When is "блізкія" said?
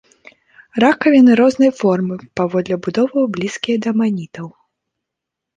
3.37-3.77